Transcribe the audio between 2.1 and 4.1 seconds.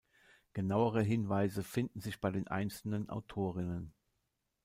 bei den einzelnen Autorinnen.